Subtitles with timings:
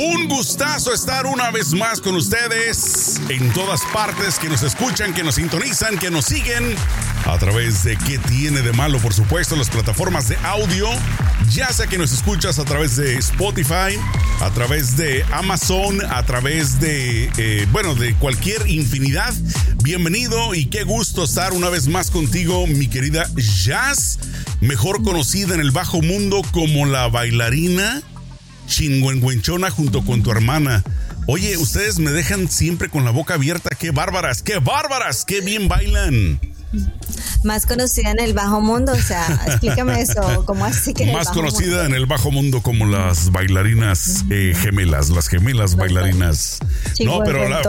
[0.00, 5.24] Un gustazo estar una vez más con ustedes en todas partes que nos escuchan, que
[5.24, 6.76] nos sintonizan, que nos siguen
[7.26, 10.88] a través de qué tiene de malo, por supuesto, las plataformas de audio,
[11.50, 13.98] ya sea que nos escuchas a través de Spotify,
[14.40, 19.34] a través de Amazon, a través de, eh, bueno, de cualquier infinidad.
[19.82, 24.20] Bienvenido y qué gusto estar una vez más contigo, mi querida Jazz,
[24.60, 28.00] mejor conocida en el bajo mundo como la bailarina
[28.68, 30.84] chingüengüenchona junto con tu hermana.
[31.26, 33.70] Oye, ustedes me dejan siempre con la boca abierta.
[33.78, 34.42] ¡Qué bárbaras!
[34.42, 35.24] ¡Qué bárbaras!
[35.24, 36.40] ¡Qué bien bailan!
[37.44, 41.10] Más conocida en el bajo mundo, o sea, explícame eso, ¿cómo así que?
[41.12, 46.58] Más conocida en el bajo mundo como las bailarinas eh, gemelas, las gemelas bailarinas.
[47.00, 47.62] No, pero la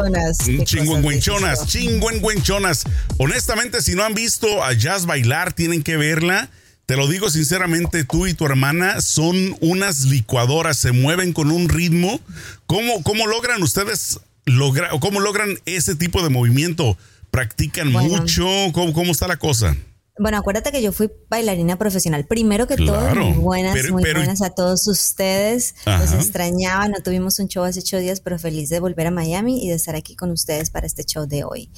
[0.65, 2.83] chingüengüenchonas, chingüengüenchonas.
[3.17, 6.49] Honestamente, si no han visto a Jazz bailar, tienen que verla
[6.89, 11.69] te lo digo sinceramente, tú y tu hermana son unas licuadoras, se mueven con un
[11.69, 12.19] ritmo.
[12.65, 16.97] ¿Cómo, cómo logran ustedes lograr, cómo logran ese tipo de movimiento?
[17.29, 18.43] ¿Practican mucho?
[18.73, 19.77] ¿Cómo, ¿Cómo está la cosa?
[20.19, 22.25] Bueno, acuérdate que yo fui bailarina profesional.
[22.25, 25.75] Primero que todo, muy buenas, muy buenas a todos ustedes.
[25.85, 29.63] Los extrañaba, no tuvimos un show hace ocho días, pero feliz de volver a Miami
[29.63, 31.69] y de estar aquí con ustedes para este show de hoy.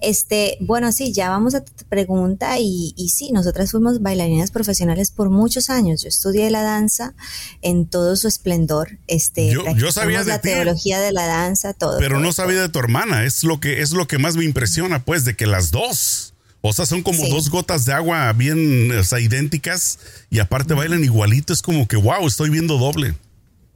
[0.00, 5.10] Este, bueno, sí, ya vamos a tu pregunta y, y sí, nosotras fuimos bailarinas profesionales
[5.10, 6.02] por muchos años.
[6.02, 7.14] Yo estudié la danza
[7.60, 8.98] en todo su esplendor.
[9.06, 11.98] Este, yo, sabía de la teología de la danza, todo.
[11.98, 13.24] Pero no sabía de tu hermana.
[13.24, 16.29] Es lo que es lo que más me impresiona, pues, de que las dos
[16.62, 21.02] o sea, son como dos gotas de agua bien o sea, idénticas y aparte bailan
[21.02, 21.52] igualito.
[21.52, 23.14] Es como que, wow, estoy viendo doble.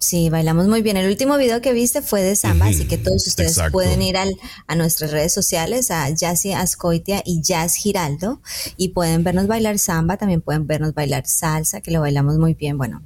[0.04, 0.98] Sí, bailamos muy bien.
[0.98, 4.36] El último video que viste fue de samba, así que todos ustedes pueden ir al,
[4.66, 8.42] a nuestras redes sociales, a Jassy Ascoitia y Jazz Giraldo,
[8.76, 12.76] y pueden vernos bailar samba, también pueden vernos bailar salsa, que lo bailamos muy bien.
[12.76, 13.02] Bueno,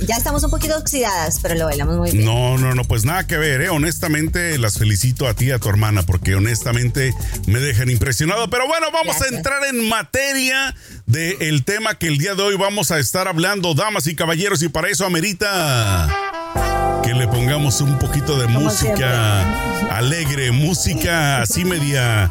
[0.00, 2.24] ya estamos un poquito oxidadas, pero lo bailamos muy bien.
[2.24, 3.68] No, no, no, pues nada que ver, ¿eh?
[3.68, 7.14] Honestamente, las felicito a ti y a tu hermana, porque honestamente
[7.46, 8.48] me dejan impresionado.
[8.50, 10.74] Pero bueno, vamos a entrar en materia
[11.06, 14.68] del tema que el día de hoy vamos a estar hablando, damas y caballeros, y
[14.68, 16.08] para eso amerita
[17.02, 19.42] que le pongamos un poquito de música
[19.90, 22.30] alegre, música así media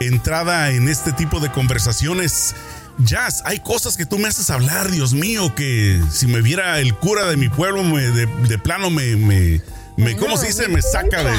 [0.00, 2.54] entrada en este tipo de conversaciones
[2.98, 6.94] Jazz, hay cosas que tú me haces hablar, Dios mío, que si me viera el
[6.94, 9.60] cura de mi pueblo, me, de, plano me, me,
[9.96, 10.68] me ¿cómo se dice?
[10.68, 11.32] Me saca de...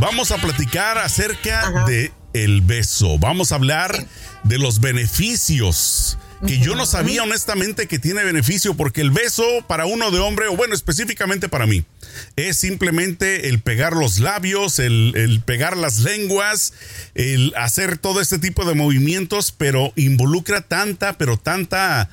[0.00, 3.18] Vamos a platicar acerca de el beso.
[3.18, 4.06] Vamos a hablar
[4.42, 9.86] de los beneficios que yo no sabía honestamente que tiene beneficio porque el beso para
[9.86, 11.84] uno de hombre, o bueno, específicamente para mí,
[12.36, 16.72] es simplemente el pegar los labios, el, pegar las lenguas,
[17.14, 22.08] el hacer todo este tipo de movimientos, pero involucra tanta, pero tanta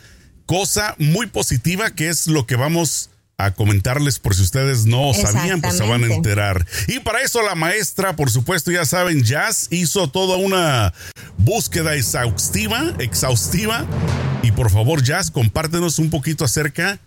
[0.46, 5.62] cosa muy positiva que es lo que vamos a comentarles por si ustedes no sabían,
[5.62, 6.68] pues se van a enterar.
[6.88, 10.94] Y para eso la maestra, por supuesto, ya saben, Jazz hizo toda una
[11.38, 13.86] búsqueda exhaustiva, exhaustiva.
[14.44, 17.00] Y por favor, Jazz, compártenos un poquito acerca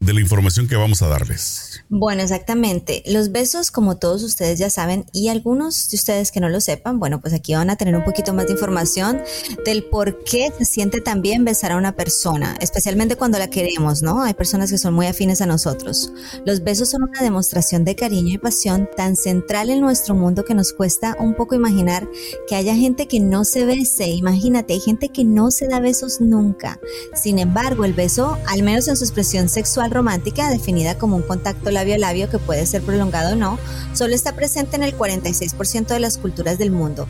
[0.00, 1.82] de la información que vamos a darles.
[1.88, 3.02] Bueno, exactamente.
[3.06, 6.98] Los besos, como todos ustedes ya saben, y algunos de ustedes que no lo sepan,
[7.00, 9.20] bueno, pues aquí van a tener un poquito más de información
[9.64, 14.02] del por qué se siente tan bien besar a una persona, especialmente cuando la queremos,
[14.02, 14.22] ¿no?
[14.22, 16.12] Hay personas que son muy afines a nosotros.
[16.44, 20.54] Los besos son una demostración de cariño y pasión tan central en nuestro mundo que
[20.54, 22.08] nos cuesta un poco imaginar
[22.46, 24.08] que haya gente que no se bese.
[24.08, 26.78] Imagínate, hay gente que no se da besos nunca.
[27.14, 31.70] Sin embargo, el beso, al menos en su expresión sexual, romántica, definida como un contacto
[31.70, 33.58] labio-labio que puede ser prolongado o no,
[33.94, 37.06] solo está presente en el 46% de las culturas del mundo.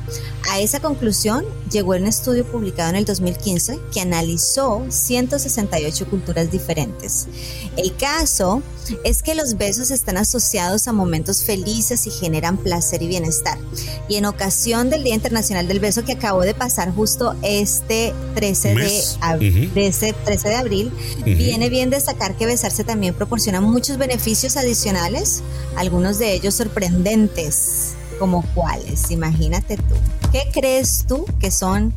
[0.51, 7.27] A esa conclusión llegó un estudio publicado en el 2015 que analizó 168 culturas diferentes.
[7.77, 8.63] El caso
[9.05, 13.59] es que los besos están asociados a momentos felices y generan placer y bienestar.
[14.09, 18.75] Y en ocasión del Día Internacional del Beso que acabó de pasar justo este 13
[18.75, 20.93] de, abril, de ese 13 de abril,
[21.25, 25.43] viene bien destacar que besarse también proporciona muchos beneficios adicionales,
[25.77, 29.95] algunos de ellos sorprendentes, como cuáles, imagínate tú.
[30.33, 31.95] ¿Qué crees tú que son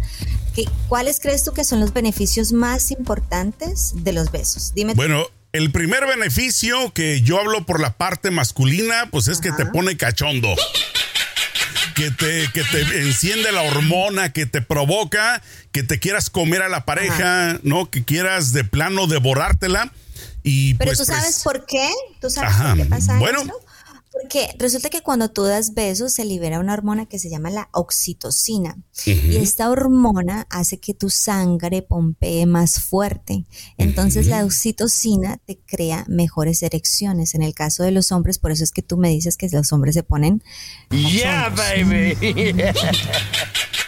[0.89, 4.73] ¿Cuáles crees tú que son los beneficios más importantes de los besos?
[4.73, 4.93] Dime.
[4.95, 9.65] Bueno, el primer beneficio que yo hablo por la parte masculina, pues es que te
[9.65, 10.55] pone cachondo.
[11.95, 16.69] Que te, que te enciende la hormona, que te provoca que te quieras comer a
[16.69, 17.89] la pareja, ¿no?
[17.89, 19.91] Que quieras de plano devorártela.
[20.43, 21.89] Y Pero pues, tú sabes pues por qué?
[22.19, 23.43] ¿Tú sabes por qué pasa bueno,
[24.11, 27.69] Porque resulta que cuando tú das besos se libera una hormona que se llama la
[27.71, 28.77] oxitocina.
[29.05, 33.45] Y esta hormona hace que tu sangre pompee más fuerte.
[33.77, 37.35] Entonces la oxitocina te crea mejores erecciones.
[37.35, 39.71] En el caso de los hombres, por eso es que tú me dices que los
[39.71, 40.43] hombres se ponen...
[40.89, 42.17] Yeah, baby.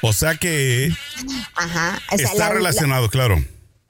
[0.01, 0.89] o sea que...
[1.55, 1.99] Ajá.
[2.11, 3.43] está relacionado, claro.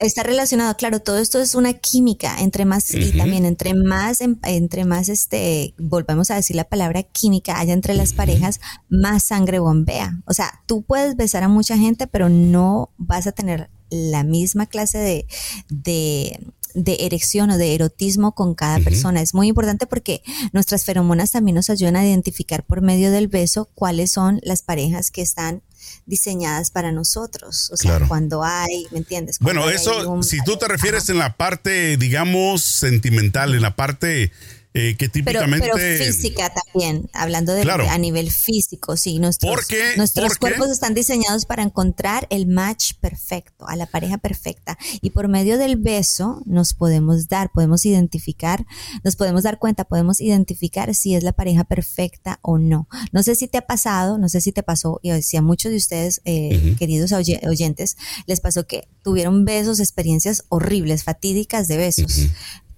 [0.04, 4.36] Está relacionado, claro, todo esto es una química, entre más, y también entre más, em,
[4.42, 8.60] entre más, este, volvemos a decir la palabra química haya entre las parejas,
[8.90, 10.20] más sangre bombea.
[10.26, 14.66] O sea, tú puedes besar a mucha gente, pero no vas a tener la misma
[14.66, 15.26] clase de,
[15.70, 16.38] de,
[16.74, 19.22] de erección o de erotismo con cada persona.
[19.22, 20.22] Es muy importante porque
[20.52, 25.10] nuestras feromonas también nos ayudan a identificar por medio del beso cuáles son las parejas
[25.10, 25.62] que están
[26.06, 27.70] diseñadas para nosotros.
[27.72, 29.38] O sea, cuando hay, ¿me entiendes?
[29.40, 34.30] bueno, eso, si tú te refieres en la parte, digamos, sentimental, en la parte
[34.76, 35.70] eh, que típicamente...
[35.72, 41.62] Pero, física también, hablando de a nivel físico, sí, nuestros, nuestros cuerpos están diseñados para
[41.62, 44.76] encontrar el match perfecto, a la pareja perfecta.
[45.00, 48.66] Y por medio del beso nos podemos dar, podemos identificar,
[49.04, 52.88] nos podemos dar cuenta, podemos identificar si es la pareja perfecta o no.
[53.12, 55.70] No sé si te ha pasado, no sé si te pasó, y si a muchos
[55.70, 62.28] de ustedes, eh, queridos oyentes, les pasó que tuvieron besos, experiencias horribles, fatídicas de besos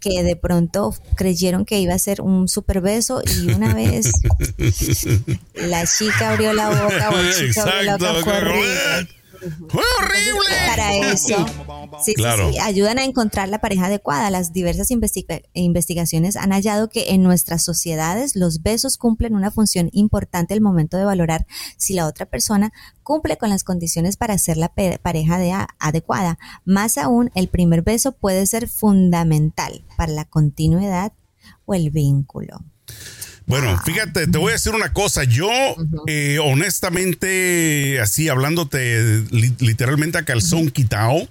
[0.00, 4.12] que de pronto creyeron que iba a ser un super beso y una vez
[5.54, 8.40] la chica abrió la boca o el chico abrió la boca ¡Fue
[9.42, 10.46] horrible!
[10.66, 11.46] Para eso,
[12.02, 14.30] sí, sí, ayudan a encontrar la pareja adecuada.
[14.30, 20.54] Las diversas investigaciones han hallado que en nuestras sociedades los besos cumplen una función importante
[20.54, 21.46] al momento de valorar
[21.76, 22.72] si la otra persona
[23.02, 24.72] cumple con las condiciones para ser la
[25.02, 26.38] pareja adecuada.
[26.64, 31.12] Más aún, el primer beso puede ser fundamental para la continuidad
[31.64, 32.64] o el vínculo.
[33.46, 35.22] Bueno, fíjate, te voy a decir una cosa.
[35.25, 35.48] Yo,
[36.06, 41.28] eh, honestamente, así hablándote literalmente a calzón quitado,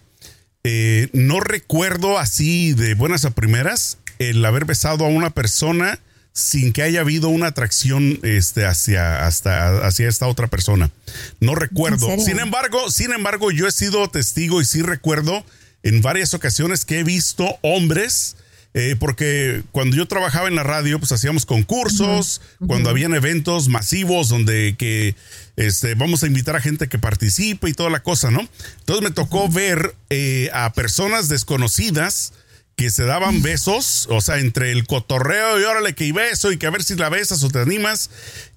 [0.64, 6.00] eh, no recuerdo así de buenas a primeras el haber besado a una persona
[6.32, 10.92] sin que haya habido una atracción este, hacia, hasta, hacia esta otra persona.
[11.40, 12.08] No recuerdo.
[12.20, 15.46] Sin embargo, sin embargo, yo he sido testigo y sí recuerdo
[15.84, 18.36] en varias ocasiones que he visto hombres
[18.78, 24.28] eh, porque cuando yo trabajaba en la radio, pues hacíamos concursos, cuando habían eventos masivos
[24.28, 25.16] donde que
[25.56, 28.46] este, vamos a invitar a gente que participe y toda la cosa, ¿no?
[28.80, 32.34] Entonces me tocó ver eh, a personas desconocidas
[32.76, 36.58] que se daban besos, o sea, entre el cotorreo y órale que y beso y
[36.58, 38.10] que a ver si la besas o te animas.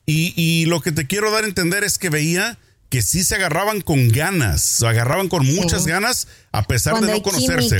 [0.04, 3.36] Y, y lo que te quiero dar a entender es que veía que sí se
[3.36, 7.78] agarraban con ganas, se agarraban con muchas ganas a pesar de no conocerse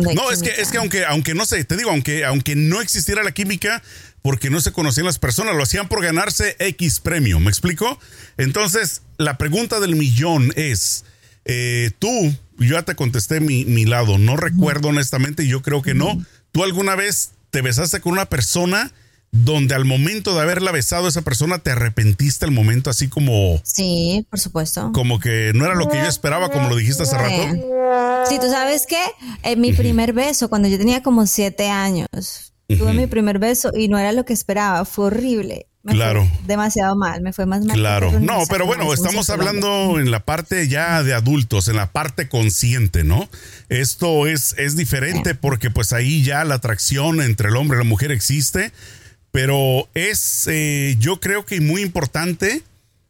[0.00, 3.22] no, es que, es que aunque, aunque no sé, te digo, aunque, aunque no existiera
[3.22, 3.82] la química,
[4.22, 7.98] porque no se conocían las personas, lo hacían por ganarse X premio, ¿me explico?
[8.36, 11.04] Entonces, la pregunta del millón es,
[11.44, 15.94] eh, tú, yo ya te contesté mi, mi lado, no recuerdo honestamente, yo creo que
[15.94, 18.92] no, ¿tú alguna vez te besaste con una persona?
[19.44, 23.60] Donde al momento de haberla besado esa persona te arrepentiste el momento así como...
[23.62, 24.92] Sí, por supuesto.
[24.92, 28.26] Como que no era lo que yo esperaba, como lo dijiste hace rato.
[28.28, 29.00] Sí, tú sabes que
[29.42, 33.88] en mi primer beso, cuando yo tenía como siete años, tuve mi primer beso y
[33.88, 35.66] no era lo que esperaba, fue horrible.
[35.84, 36.28] claro.
[36.46, 37.76] demasiado mal, me fue más mal.
[37.76, 42.28] Claro, no, pero bueno, estamos hablando en la parte ya de adultos, en la parte
[42.28, 43.28] consciente, ¿no?
[43.68, 47.88] Esto es, es diferente porque pues ahí ya la atracción entre el hombre y la
[47.88, 48.72] mujer existe
[49.36, 52.62] pero es, eh, yo creo que muy importante.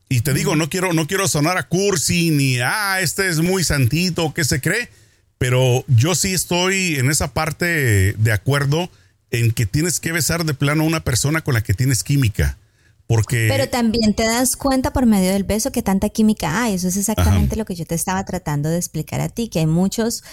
[0.09, 3.63] Y te digo, no quiero, no quiero sonar a cursi ni, ah, este es muy
[3.63, 4.89] santito, ¿qué se cree?
[5.39, 8.91] Pero yo sí estoy en esa parte de acuerdo
[9.31, 12.59] en que tienes que besar de plano a una persona con la que tienes química.
[13.07, 13.47] Porque...
[13.49, 16.75] Pero también te das cuenta por medio del beso que tanta química hay.
[16.75, 19.67] Eso es exactamente lo que yo te estaba tratando de explicar a ti, que hay
[19.67, 20.25] muchos,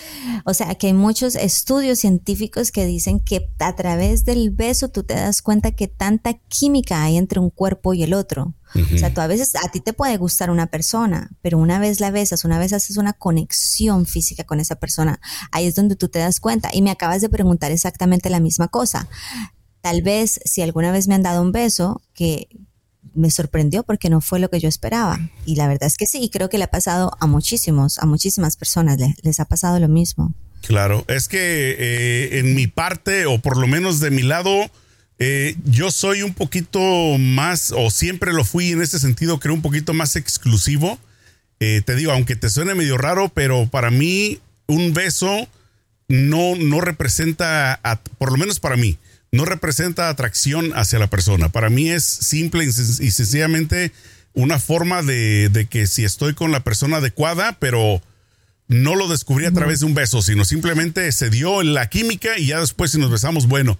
[0.45, 5.03] o sea, que hay muchos estudios científicos que dicen que a través del beso tú
[5.03, 8.55] te das cuenta que tanta química hay entre un cuerpo y el otro.
[8.75, 11.99] O sea, tú a veces, a ti te puede gustar una persona, pero una vez
[11.99, 15.19] la besas, una vez haces una conexión física con esa persona,
[15.51, 16.69] ahí es donde tú te das cuenta.
[16.73, 19.07] Y me acabas de preguntar exactamente la misma cosa.
[19.83, 22.47] Tal vez si alguna vez me han dado un beso que
[23.13, 25.19] me sorprendió porque no fue lo que yo esperaba.
[25.45, 28.55] Y la verdad es que sí, creo que le ha pasado a muchísimos, a muchísimas
[28.55, 30.33] personas, les, ha pasado lo mismo.
[30.61, 34.71] Claro, es que eh, en mi parte, o por lo menos de mi lado,
[35.19, 36.79] eh, yo soy un poquito
[37.19, 40.97] más, o siempre lo fui en ese sentido, creo un poquito más exclusivo.
[41.59, 45.45] Eh, te digo, aunque te suene medio raro, pero para mí un beso
[46.07, 47.81] no, no representa,
[48.17, 48.97] por lo menos para mí,
[49.33, 51.49] no representa atracción hacia la persona.
[51.49, 53.91] Para mí es simple y sencillamente
[54.33, 57.99] una forma de, que si estoy con la persona adecuada, pero
[58.67, 62.45] no lo descubrí a través de un beso, sino simplemente se dio la química y
[62.45, 63.79] ya después si nos besamos, bueno.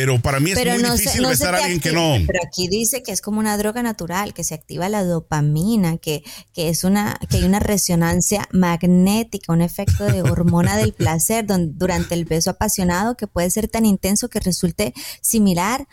[0.00, 2.14] Pero para mí es muy difícil besar a alguien que no.
[2.26, 6.24] Pero aquí dice que es como una droga natural, que se activa la dopamina, que,
[6.54, 12.14] que es una, que hay una resonancia magnética, un efecto de hormona del placer durante
[12.14, 15.86] el beso apasionado que puede ser tan intenso que resulte similar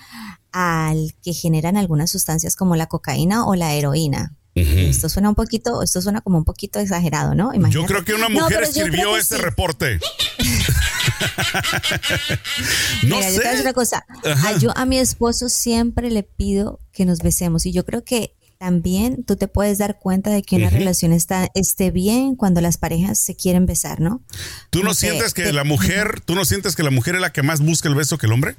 [0.54, 4.38] al que generan algunas sustancias como la cocaína o la heroína.
[4.56, 7.52] Esto suena un poquito, esto suena como un poquito exagerado, ¿no?
[7.70, 10.00] Yo creo que una mujer escribió este reporte.
[13.04, 13.36] no Mira, sé.
[13.36, 14.06] yo te voy a una cosa.
[14.24, 18.36] A, yo a mi esposo siempre le pido que nos besemos y yo creo que
[18.58, 22.78] también tú te puedes dar cuenta de que una relación está esté bien cuando las
[22.78, 24.24] parejas se quieren besar, ¿no?
[24.72, 27.44] ¿Tú no sientes que la mujer, tú no sientes que la mujer es la que
[27.44, 28.56] más busca el beso que el hombre?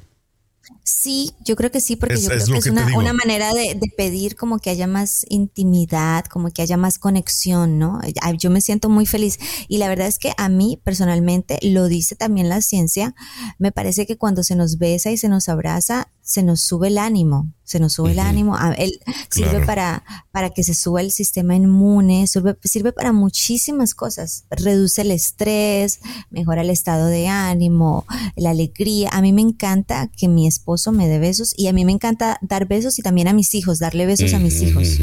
[0.84, 4.58] Sí, yo creo que sí, porque yo creo que es una, manera de, pedir como
[4.58, 8.00] que haya más intimidad, como que haya más conexión, ¿no?
[8.38, 12.16] Yo me siento muy feliz y la verdad es que a mí personalmente, lo dice
[12.16, 13.14] también la ciencia,
[13.58, 16.98] me parece que cuando se nos besa y se nos abraza, se nos sube el
[16.98, 21.54] ánimo, se nos sube el ánimo, él sirve para, para que se suba el sistema
[21.54, 28.04] inmune, sirve, sirve para muchísimas cosas, reduce el estrés, mejora el estado de ánimo,
[28.36, 29.08] la alegría.
[29.12, 32.38] A mí me encanta que mi esposo me dé besos y a mí me encanta
[32.42, 34.98] dar besos y también a mis hijos, darle besos a mis hijos.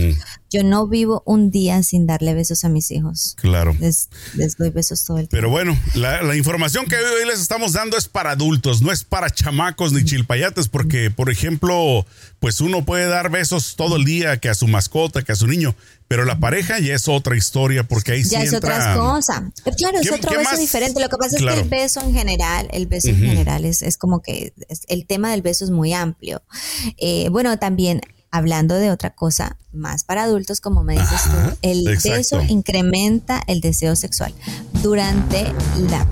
[0.52, 3.36] Yo no vivo un día sin darle besos a mis hijos.
[3.38, 3.76] Claro.
[3.80, 4.10] Les,
[4.58, 5.36] doy besos todo el tiempo.
[5.36, 9.04] Pero bueno, la, la información que hoy les estamos dando es para adultos, no es
[9.04, 12.06] para chamacos ni chilpayates, porque, por ejemplo,
[12.40, 15.48] pues uno puede dar besos todo el día que a su mascota, que a su
[15.48, 15.76] niño,
[16.08, 19.52] pero la pareja ya es otra historia porque ahí ya sí es otra cosa.
[19.78, 21.02] Claro, es otro beso diferente.
[21.02, 23.98] Lo que pasa es que el beso en general, el beso en general es, es
[23.98, 24.54] como que
[24.88, 26.44] el tema del beso es muy amplio.
[26.98, 31.86] Eh, bueno, también hablando de otra cosa más para adultos, como me dices tú, el
[32.04, 34.34] beso incrementa el deseo sexual
[34.84, 35.44] durante
[35.90, 36.06] la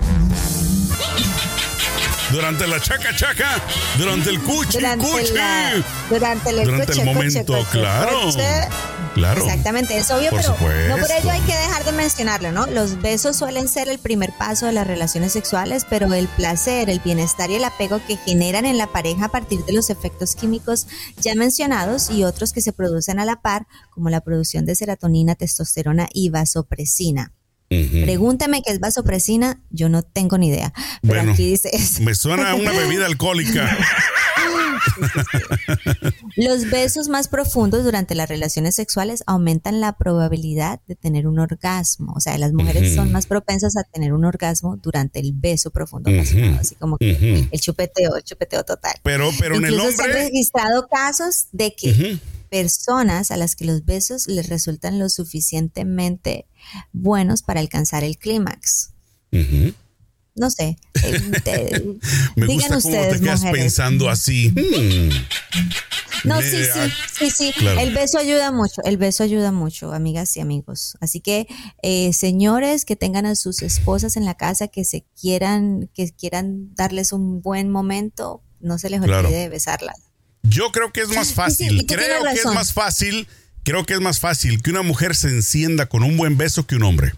[2.33, 3.61] durante la chaca chaca,
[3.97, 5.33] durante el cuchi durante cuchi.
[6.09, 8.19] durante el, durante el momento, claro.
[9.13, 9.45] Claro.
[9.45, 10.49] Exactamente, es obvio, pero
[10.89, 12.65] no por ello hay que dejar de mencionarlo, ¿no?
[12.65, 16.99] Los besos suelen ser el primer paso de las relaciones sexuales, pero el placer, el
[16.99, 20.87] bienestar y el apego que generan en la pareja a partir de los efectos químicos
[21.21, 25.35] ya mencionados y otros que se producen a la par, como la producción de serotonina,
[25.35, 27.33] testosterona y vasopresina.
[28.03, 30.73] Pregúntame qué es vasopresina, yo no tengo ni idea.
[31.01, 33.77] Pero aquí dice Me suena a una bebida alcohólica.
[36.35, 42.13] Los besos más profundos durante las relaciones sexuales aumentan la probabilidad de tener un orgasmo.
[42.15, 46.11] O sea, las mujeres son más propensas a tener un orgasmo durante el beso profundo,
[46.59, 48.93] así como que el chupeteo, el chupeteo total.
[49.03, 49.95] Pero, pero en el hombre.
[49.95, 52.19] Se han registrado casos de que
[52.53, 56.45] personas a las que los besos les resultan lo suficientemente
[56.91, 58.91] buenos para alcanzar el clímax.
[60.35, 60.77] No sé.
[61.03, 61.19] Eh,
[62.35, 64.49] Me gusta cómo te quedas pensando así.
[64.49, 65.09] Hmm.
[66.25, 67.65] No, sí, sí, sí, sí.
[67.79, 70.95] El beso ayuda mucho, el beso ayuda mucho, amigas y amigos.
[71.01, 71.47] Así que,
[71.81, 76.75] eh, señores que tengan a sus esposas en la casa, que se quieran, que quieran
[76.75, 80.12] darles un buen momento, no se les olvide besarlas.
[80.43, 83.27] Yo creo que es más fácil, creo que es más fácil
[83.63, 86.75] creo que es más fácil que una mujer se encienda con un buen beso que
[86.75, 87.13] un hombre.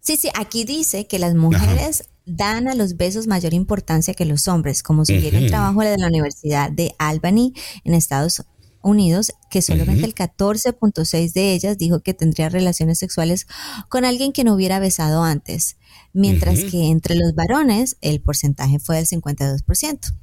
[0.00, 4.48] Sí, sí, aquí dice que las mujeres dan a los besos mayor importancia que los
[4.48, 7.52] hombres, como sugiere el trabajo de la Universidad de Albany
[7.84, 8.42] en Estados
[8.80, 13.46] Unidos, que solamente el 14.6 de ellas dijo que tendría relaciones sexuales
[13.88, 15.76] con alguien que no hubiera besado antes,
[16.14, 20.14] mientras que entre los varones el porcentaje fue del 52%.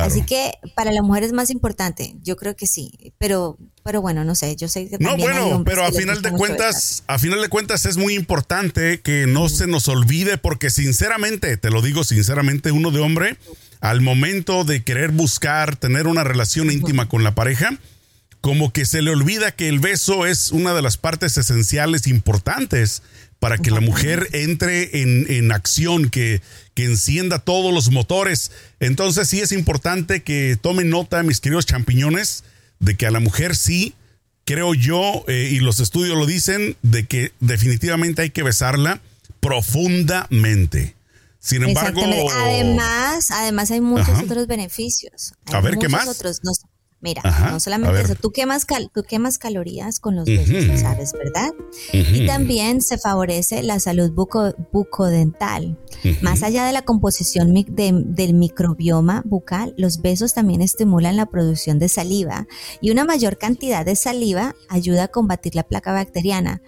[0.00, 4.24] Así que para la mujer es más importante, yo creo que sí, pero pero bueno,
[4.24, 7.48] no sé, yo sé que No, bueno, pero a final de cuentas, a final de
[7.48, 12.72] cuentas es muy importante que no se nos olvide porque sinceramente, te lo digo sinceramente,
[12.72, 13.38] uno de hombre
[13.80, 17.78] al momento de querer buscar tener una relación íntima con la pareja,
[18.40, 23.02] como que se le olvida que el beso es una de las partes esenciales importantes
[23.44, 26.40] para que la mujer entre en, en acción, que,
[26.72, 28.50] que, encienda todos los motores.
[28.80, 32.44] Entonces sí es importante que tomen nota, mis queridos champiñones,
[32.78, 33.92] de que a la mujer sí,
[34.46, 39.02] creo yo, eh, y los estudios lo dicen, de que definitivamente hay que besarla
[39.40, 40.94] profundamente.
[41.38, 42.00] Sin embargo,
[42.32, 45.34] además, además hay muchos otros beneficios.
[45.52, 46.08] a ver qué más.
[46.08, 46.40] Otros,
[47.04, 47.20] Mira,
[47.50, 51.12] no solamente eso, tú quemas, tú quemas calorías con los besos, ¿sabes?
[51.12, 51.50] ¿Verdad?
[51.92, 54.10] Y también se favorece la salud
[54.72, 55.78] bucodental.
[56.22, 61.90] Más allá de la composición del microbioma bucal, los besos también estimulan la producción de
[61.90, 62.46] saliva
[62.80, 66.62] y una mayor cantidad de saliva ayuda a combatir la placa bacteriana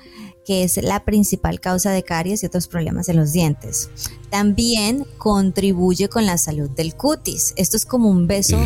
[0.46, 3.90] que es la principal causa de caries y otros problemas en los dientes.
[4.30, 7.52] También contribuye con la salud del cutis.
[7.56, 8.58] Esto es como un beso,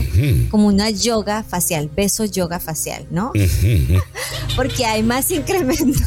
[0.51, 3.33] como una yoga facial, beso yoga facial, ¿no?
[4.57, 6.05] Porque hay más incremento.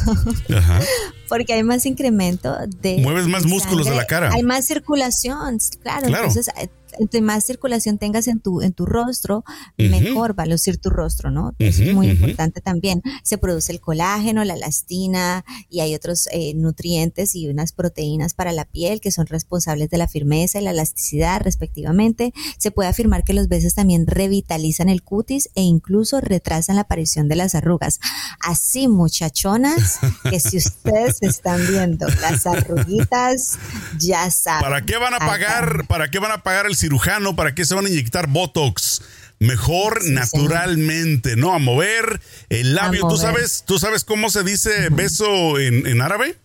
[1.28, 2.98] Porque hay más incremento de...
[2.98, 4.30] Mueves más músculos de la cara.
[4.32, 6.06] Hay más circulación, claro.
[6.06, 6.28] claro.
[6.28, 9.44] Entonces eh, entre más circulación tengas en tu, en tu rostro,
[9.76, 11.54] mejor va a lucir tu rostro, ¿no?
[11.58, 13.02] Eso es muy importante también.
[13.22, 18.52] Se produce el colágeno, la elastina y hay otros eh, nutrientes y unas proteínas para
[18.52, 22.32] la piel que son responsables de la firmeza y la elasticidad respectivamente.
[22.58, 27.28] Se puede afirmar que los besos también revitalizan el cutis e incluso retrasan la aparición
[27.28, 28.00] de las arrugas.
[28.40, 29.98] Así, muchachonas,
[30.28, 33.58] que si ustedes están viendo las arruguitas,
[33.98, 34.62] ya saben.
[34.62, 35.86] ¿Para qué van a pagar?
[35.86, 39.00] ¿Para qué van a pagar el cirujano, ¿para qué se van a inyectar Botox?
[39.38, 41.54] Mejor naturalmente, ¿no?
[41.54, 43.08] A mover el labio.
[43.08, 46.36] ¿Tú sabes, ¿Tú sabes cómo se dice beso en, en árabe?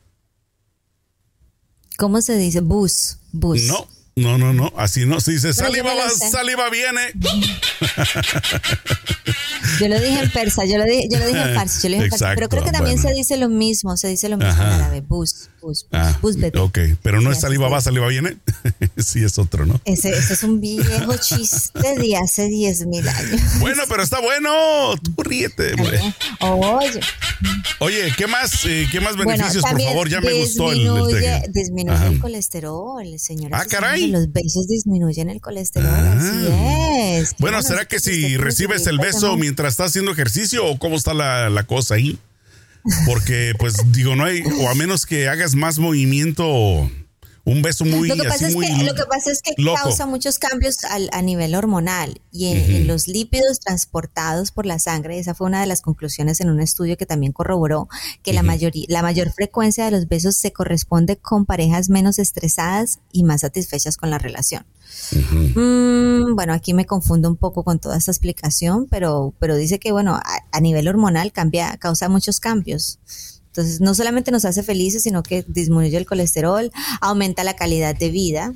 [1.97, 2.61] ¿Cómo se dice?
[2.61, 3.17] Bus.
[3.33, 3.63] Bus.
[3.63, 5.53] No, no, no, no, así no se dice.
[5.53, 5.91] Saliva,
[6.31, 7.01] saliva viene.
[9.79, 12.03] Yo lo dije en persa, yo lo dije, yo lo dije en farsi, yo lo
[12.03, 14.59] dije en pero creo que también se dice lo mismo, se dice lo mismo en
[14.59, 16.59] árabe, bus, bus, bus, ah, bus bebé.
[16.59, 18.37] Ok, pero no es saliva va, saliva viene,
[18.97, 19.79] sí es otro, ¿no?
[19.85, 23.41] Ese, ese es un viejo chiste de hace 10 mil años.
[23.59, 25.73] Bueno, pero está bueno, tú ríete.
[25.73, 26.99] Oye.
[27.79, 30.09] Oye, ¿qué más, eh, qué más beneficios, por favor?
[30.09, 33.51] Ya me gustó el, el Disminuye el colesterol, señor.
[33.53, 34.07] Ah, caray.
[34.07, 37.17] Los besos disminuyen el colesterol, así ah.
[37.17, 37.35] es.
[37.39, 41.49] Bueno, ¿será que si recibes el beso mientras estás haciendo ejercicio o cómo está la,
[41.49, 42.17] la cosa ahí?
[43.05, 46.89] Porque, pues, digo, no hay, o a menos que hagas más movimiento
[47.49, 50.39] un beso muy lo que pasa es que lo que pasa es que causa muchos
[50.39, 55.19] cambios a nivel hormonal y en, los lípidos transportados por la sangre.
[55.19, 57.87] Esa fue una de las conclusiones en un estudio que también corroboró
[58.23, 62.99] que la mayoría la mayor frecuencia de los besos se corresponde con parejas menos estresadas
[63.11, 64.65] y más satisfechas con la relación.
[65.11, 69.91] Mm, bueno aquí me confundo un poco con toda esta explicación pero pero dice que
[69.91, 70.19] bueno
[70.51, 72.99] a nivel hormonal cambia causa muchos cambios
[73.49, 78.09] entonces, no solamente nos hace felices, sino que disminuye el colesterol, aumenta la calidad de
[78.09, 78.53] vida.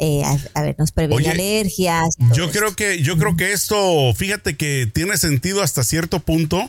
[0.00, 0.22] Eh,
[0.54, 2.16] a, ver, nos previene alergias.
[2.34, 6.68] Yo creo que, yo creo que esto, fíjate que tiene sentido hasta cierto punto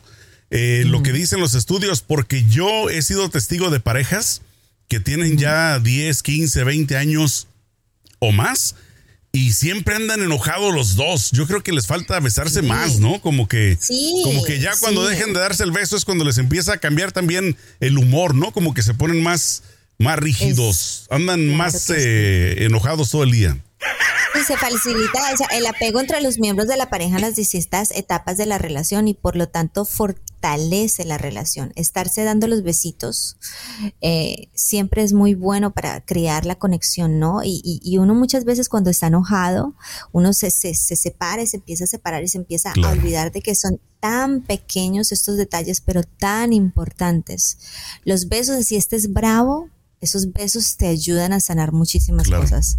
[0.51, 4.43] eh, lo que dicen los estudios, porque yo he sido testigo de parejas
[4.88, 7.47] que tienen ya 10, 15, 20 años
[8.19, 8.75] o más
[9.36, 11.32] y siempre andan enojados los dos.
[11.32, 13.19] Yo creo que les falta besarse más, ¿no?
[13.19, 13.78] Como que,
[14.24, 17.12] como que ya cuando dejen de darse el beso es cuando les empieza a cambiar
[17.12, 18.54] también el humor, ¿no?
[18.54, 19.63] Como que se ponen más,
[19.98, 23.58] más rígidos, andan más eh, enojados todo el día.
[24.39, 25.19] Y se facilita
[25.52, 29.08] el apego entre los miembros de la pareja en las distintas etapas de la relación
[29.08, 31.71] y por lo tanto fortalece la relación.
[31.76, 33.38] Estarse dando los besitos
[34.02, 37.41] eh, siempre es muy bueno para crear la conexión, ¿no?
[37.43, 39.74] Y, uno muchas veces cuando está enojado,
[40.12, 43.41] uno se, se, separa y se empieza a separar y se empieza a olvidar de
[43.41, 47.58] que son tan pequeños estos detalles, pero tan importantes.
[48.04, 49.69] Los besos, si estés bravo,
[50.02, 52.78] esos besos te ayudan a sanar muchísimas cosas.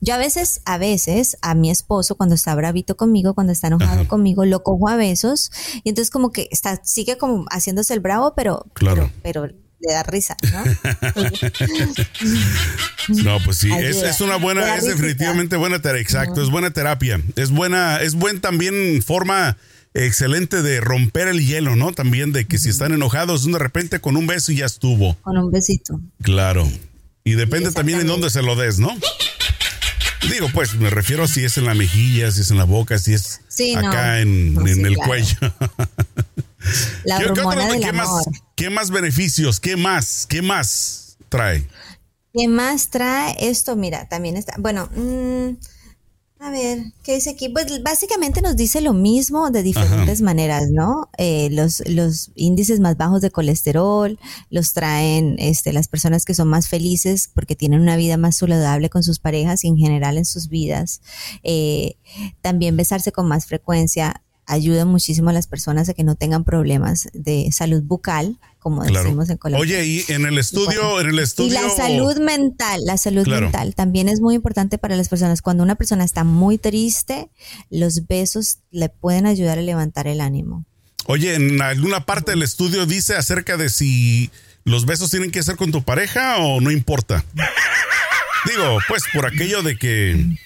[0.00, 4.08] Yo a veces, a veces, a mi esposo, cuando está bravito conmigo, cuando está enojado
[4.08, 5.50] conmigo, lo cojo a besos
[5.84, 9.10] y entonces como que está, sigue como haciéndose el bravo, pero, claro.
[9.22, 9.48] pero,
[9.80, 10.64] le da risa, ¿no?
[13.22, 17.50] no, pues sí, es, una buena, es definitivamente buena terapia, exacto, es buena terapia, es
[17.50, 19.56] buena, es buen también forma
[19.94, 21.92] excelente de romper el hielo, ¿no?
[21.92, 25.14] También de que si están enojados, de repente con un beso ya estuvo.
[25.22, 26.00] Con un besito.
[26.22, 26.68] Claro.
[27.24, 28.96] Y depende también en dónde se lo des, ¿no?
[30.22, 32.98] Digo, pues me refiero a si es en la mejilla, si es en la boca,
[32.98, 33.40] si es
[33.76, 35.36] acá en, el cuello.
[37.04, 38.06] La hormona del ¿qué, amor.
[38.06, 39.60] Más, ¿Qué más beneficios?
[39.60, 40.26] ¿Qué más?
[40.28, 41.66] ¿Qué más trae?
[42.34, 43.76] ¿Qué más trae esto?
[43.76, 44.54] Mira, también está.
[44.58, 45.50] Bueno, mmm,
[46.40, 47.48] a ver, ¿qué dice aquí?
[47.48, 51.10] Pues básicamente nos dice lo mismo de diferentes maneras, ¿no?
[51.18, 56.48] Eh, los, los índices más bajos de colesterol los traen este, las personas que son
[56.48, 60.24] más felices porque tienen una vida más saludable con sus parejas y en general en
[60.24, 61.00] sus vidas.
[61.42, 61.96] Eh,
[62.40, 67.08] también besarse con más frecuencia ayuda muchísimo a las personas a que no tengan problemas
[67.12, 69.62] de salud bucal, como decimos en Colombia.
[69.62, 71.50] Oye, y en el estudio, en el estudio.
[71.50, 75.42] Y la salud mental, la salud mental también es muy importante para las personas.
[75.42, 77.30] Cuando una persona está muy triste,
[77.70, 80.64] los besos le pueden ayudar a levantar el ánimo.
[81.06, 84.30] Oye, en alguna parte del estudio dice acerca de si
[84.64, 87.24] los besos tienen que ser con tu pareja o no importa.
[88.44, 90.38] Digo, pues por aquello de que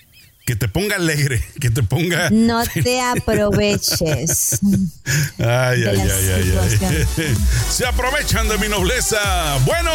[0.45, 2.31] que te ponga alegre, que te ponga.
[2.31, 4.59] No te aproveches.
[5.39, 7.37] ay, ay, ay, ay,
[7.71, 9.59] Se aprovechan de mi nobleza.
[9.65, 9.91] Bueno,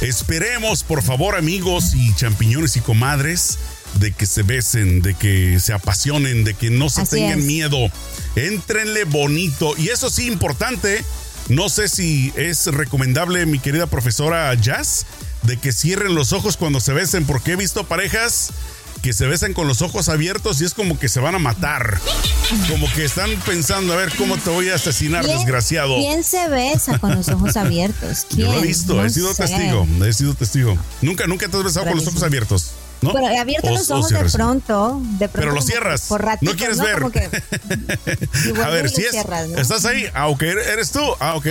[0.00, 3.58] esperemos, por favor, amigos y champiñones y comadres,
[3.94, 7.90] de que se besen, de que se apasionen, de que no se tengan miedo.
[8.36, 9.74] Éntrenle bonito.
[9.76, 11.04] Y eso sí, importante.
[11.48, 15.06] No sé si es recomendable, mi querida profesora Jazz,
[15.42, 18.52] de que cierren los ojos cuando se besen, porque he visto parejas
[19.02, 22.00] que se besan con los ojos abiertos y es como que se van a matar.
[22.68, 25.96] Como que están pensando, a ver cómo te voy a asesinar, desgraciado.
[25.96, 28.26] ¿Quién se besa con los ojos abiertos?
[28.36, 30.78] Yo lo he visto, he sido testigo, he sido testigo.
[31.00, 32.71] Nunca, nunca te has besado con los ojos abiertos.
[33.02, 33.12] ¿No?
[33.12, 35.32] Pero abiertos los ojos de pronto, de pronto.
[35.32, 36.02] Pero lo cierras.
[36.02, 37.02] Por no quieres ver.
[38.64, 39.14] a ver, si es,
[39.56, 40.06] estás ahí.
[40.14, 41.00] Ah, ok, eres tú.
[41.18, 41.46] Ah, ok.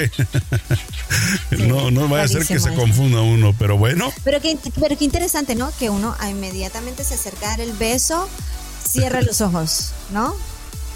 [1.68, 4.12] no, no vaya a ser que se confunda uno, pero bueno.
[4.24, 5.72] Pero qué, pero qué interesante, ¿no?
[5.78, 8.30] Que uno inmediatamente se acerca a dar el beso,
[8.90, 10.34] cierra los ojos, ¿no?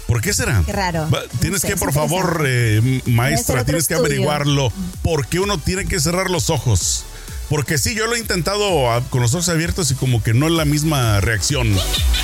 [0.06, 0.62] ¿Por qué será?
[0.64, 1.08] Qué raro.
[1.40, 4.72] Tienes que, por favor, eh, maestra, tienes que averiguarlo.
[5.02, 7.04] ¿Por qué uno tiene que cerrar los ojos?
[7.48, 8.66] Porque sí, yo lo he intentado
[9.10, 11.72] con los ojos abiertos y como que no es la misma reacción.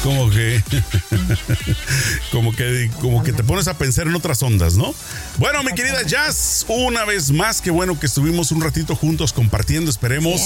[0.03, 0.63] Como que.
[2.33, 4.93] como que como que te pones a pensar en otras ondas, ¿no?
[5.39, 9.91] Bueno, mi querida Jazz, una vez más, qué bueno que estuvimos un ratito juntos compartiendo.
[9.91, 10.41] Esperemos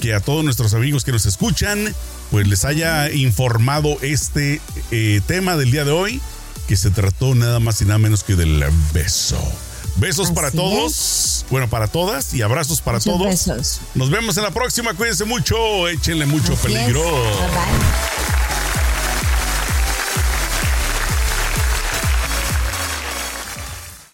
[0.00, 1.94] que a todos nuestros amigos que nos escuchan,
[2.30, 4.60] pues les haya informado este
[4.90, 6.20] eh, tema del día de hoy,
[6.66, 9.38] que se trató nada más y nada menos que del beso.
[9.96, 13.80] Besos para todos, bueno, para todas y abrazos para todos.
[13.94, 17.00] Nos vemos en la próxima, cuídense mucho, échenle mucho peligro.
[17.00, 18.13] Bye, bye.